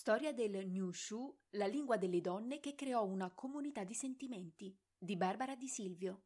[0.00, 5.14] Storia del New Shu, la lingua delle donne che creò una comunità di sentimenti, di
[5.14, 6.22] Barbara Di Silvio.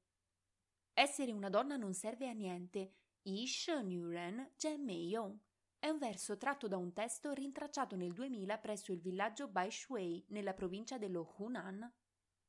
[0.93, 2.99] Essere una donna non serve a niente.
[3.23, 5.41] Ish Nuren Yong.
[5.77, 10.55] È un verso tratto da un testo rintracciato nel 2000 presso il villaggio Baishui, nella
[10.55, 11.93] provincia dello Hunan.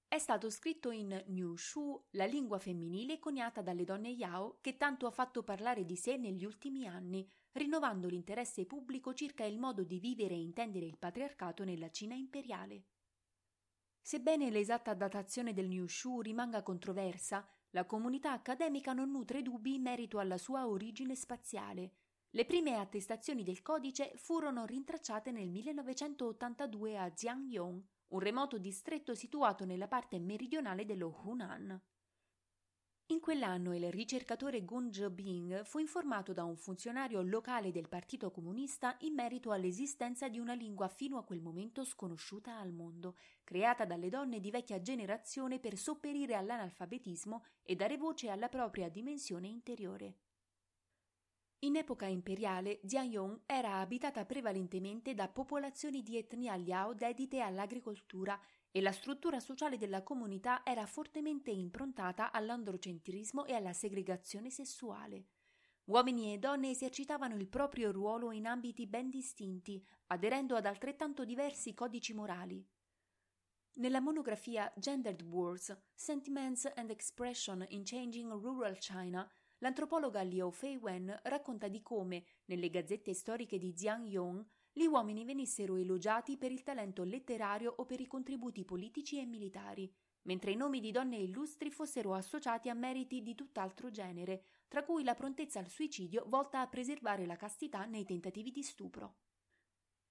[0.08, 5.08] È stato scritto in New Shu, la lingua femminile coniata dalle donne Yao che tanto
[5.08, 10.00] ha fatto parlare di sé negli ultimi anni, rinnovando l'interesse pubblico circa il modo di
[10.00, 12.84] vivere e intendere il patriarcato nella Cina imperiale.
[14.02, 19.82] Sebbene l'esatta datazione del New Shu rimanga controversa, la comunità accademica non nutre dubbi in
[19.82, 21.94] merito alla sua origine spaziale.
[22.30, 29.64] Le prime attestazioni del codice furono rintracciate nel 1982 a Jiangyong, un remoto distretto situato
[29.66, 31.82] nella parte meridionale dello Hunan.
[33.10, 38.98] In quell'anno il ricercatore Gun Zhebing fu informato da un funzionario locale del Partito Comunista
[39.02, 44.10] in merito all'esistenza di una lingua fino a quel momento sconosciuta al mondo, creata dalle
[44.10, 50.16] donne di vecchia generazione per sopperire all'analfabetismo e dare voce alla propria dimensione interiore.
[51.60, 58.40] In epoca imperiale, Jianyong era abitata prevalentemente da popolazioni di etnia Liao dedite all'agricoltura
[58.76, 65.28] e la struttura sociale della comunità era fortemente improntata all'androcentrismo e alla segregazione sessuale.
[65.86, 71.74] Uomini e donne esercitavano il proprio ruolo in ambiti ben distinti, aderendo ad altrettanto diversi
[71.74, 72.68] codici morali.
[73.76, 79.26] Nella monografia Gendered Wars, Sentiments and Expression in Changing Rural China,
[79.60, 84.46] l'antropologa Liu Fei-wen racconta di come, nelle gazzette storiche di Jiangyong,
[84.78, 89.90] gli uomini venissero elogiati per il talento letterario o per i contributi politici e militari,
[90.24, 95.06] mentre i nomi di donne illustri fossero associati a meriti di tutt'altro genere, tra cui
[95.06, 99.16] la prontezza al suicidio volta a preservare la castità nei tentativi di stupro.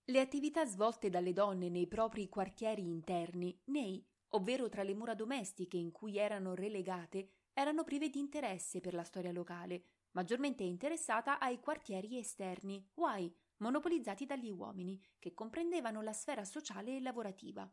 [0.06, 5.76] Le attività svolte dalle donne nei propri quartieri interni, nei, ovvero tra le mura domestiche
[5.76, 11.60] in cui erano relegate, erano prive di interesse per la storia locale, maggiormente interessata ai
[11.60, 13.30] quartieri esterni, Wai,
[13.64, 17.66] monopolizzati dagli uomini, che comprendevano la sfera sociale e lavorativa.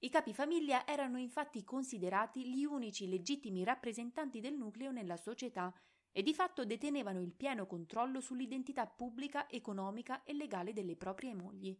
[0.00, 5.74] I capifamiglia erano infatti considerati gli unici legittimi rappresentanti del nucleo nella società
[6.12, 11.76] e di fatto detenevano il pieno controllo sull'identità pubblica, economica e legale delle proprie mogli.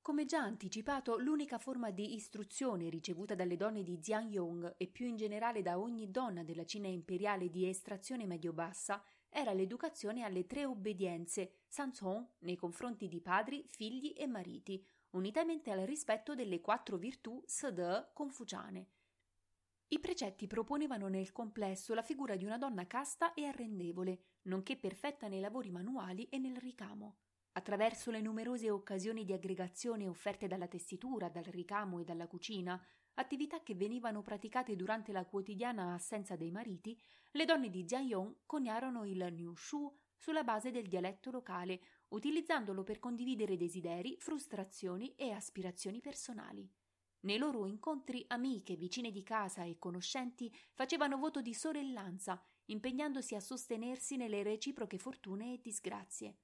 [0.00, 5.16] Come già anticipato, l'unica forma di istruzione ricevuta dalle donne di Jiangyong e più in
[5.16, 9.02] generale da ogni donna della Cina imperiale di estrazione medio-bassa
[9.36, 15.80] era l'educazione alle tre obbedienze Sanzong nei confronti di padri, figli e mariti, unitamente al
[15.80, 18.88] rispetto delle quattro virtù Sede confuciane.
[19.88, 25.28] I precetti proponevano nel complesso la figura di una donna casta e arrendevole, nonché perfetta
[25.28, 27.16] nei lavori manuali e nel ricamo.
[27.56, 32.78] Attraverso le numerose occasioni di aggregazione offerte dalla tessitura, dal ricamo e dalla cucina,
[33.14, 37.00] attività che venivano praticate durante la quotidiana assenza dei mariti,
[37.30, 43.56] le donne di Jianyong coniarono il Niushu sulla base del dialetto locale, utilizzandolo per condividere
[43.56, 46.70] desideri, frustrazioni e aspirazioni personali.
[47.20, 53.40] Nei loro incontri amiche, vicine di casa e conoscenti facevano voto di sorellanza, impegnandosi a
[53.40, 56.36] sostenersi nelle reciproche fortune e disgrazie.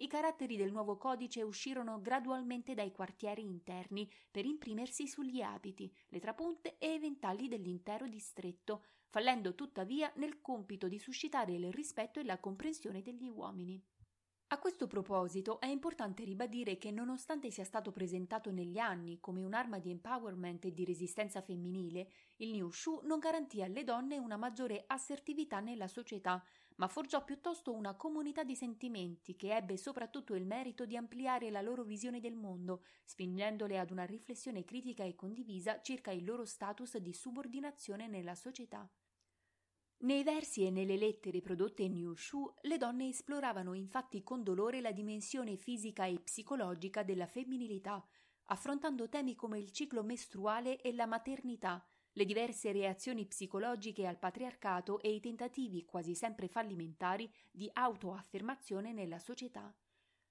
[0.00, 6.20] I caratteri del nuovo codice uscirono gradualmente dai quartieri interni per imprimersi sugli abiti, le
[6.20, 12.24] trapunte e i ventagli dell'intero distretto, fallendo tuttavia nel compito di suscitare il rispetto e
[12.24, 13.82] la comprensione degli uomini.
[14.50, 19.80] A questo proposito è importante ribadire che nonostante sia stato presentato negli anni come un'arma
[19.80, 24.84] di empowerment e di resistenza femminile, il New Shu non garantì alle donne una maggiore
[24.86, 26.42] assertività nella società,
[26.78, 31.60] ma forgiò piuttosto una comunità di sentimenti che ebbe soprattutto il merito di ampliare la
[31.60, 36.98] loro visione del mondo, spingendole ad una riflessione critica e condivisa circa il loro status
[36.98, 38.88] di subordinazione nella società.
[40.00, 44.80] Nei versi e nelle lettere prodotte in New Shu, le donne esploravano infatti con dolore
[44.80, 48.06] la dimensione fisica e psicologica della femminilità,
[48.50, 55.00] affrontando temi come il ciclo mestruale e la maternità, le diverse reazioni psicologiche al patriarcato
[55.00, 59.74] e i tentativi quasi sempre fallimentari di autoaffermazione nella società.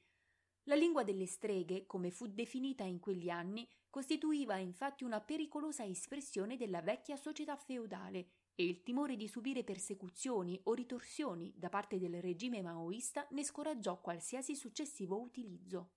[0.69, 6.56] La lingua delle streghe, come fu definita in quegli anni, costituiva infatti una pericolosa espressione
[6.56, 12.20] della vecchia società feudale e il timore di subire persecuzioni o ritorsioni da parte del
[12.20, 15.91] regime maoista ne scoraggiò qualsiasi successivo utilizzo.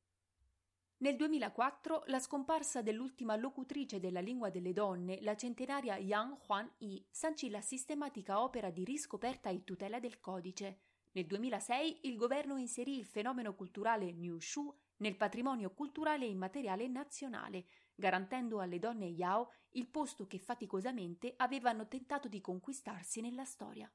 [0.97, 7.50] Nel 2004 la scomparsa dell'ultima locutrice della lingua delle donne, la centenaria Yang Huan-yi, sancì
[7.50, 10.79] la sistematica opera di riscoperta e tutela del codice.
[11.13, 17.65] Nel 2006 il governo inserì il fenomeno culturale Niu Shu nel patrimonio culturale immateriale nazionale,
[17.93, 23.91] garantendo alle donne Yao il posto che faticosamente avevano tentato di conquistarsi nella storia.